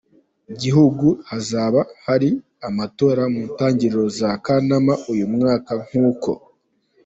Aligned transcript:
gihugu 0.61 1.07
hazaba 1.29 1.79
hari 2.05 2.29
amatora 2.67 3.23
mu 3.33 3.41
ntangiriro 3.51 4.05
za 4.19 4.31
Kanama 4.45 4.93
uyu 5.11 5.25
mwaka 5.33 5.73
nk’uko 5.87 6.29